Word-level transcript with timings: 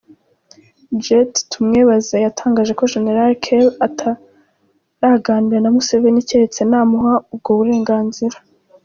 Jet 1.03 1.33
Tumwebaze 1.51 2.15
yatangaje 2.25 2.71
ko 2.79 2.83
Gen 2.91 3.07
Kale 3.43 3.67
ataraganira 3.87 5.59
na 5.61 5.69
Museveni 5.75 6.27
keretse 6.29 6.61
namuha 6.69 7.13
ubwo 7.33 7.49
burenganzira. 7.59 8.37